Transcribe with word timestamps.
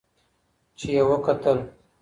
چي 0.79 0.87
یې 0.95 1.03
وکتل 1.09 1.57